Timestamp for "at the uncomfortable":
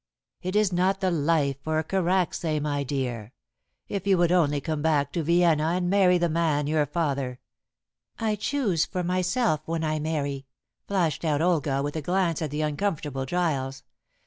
12.41-13.27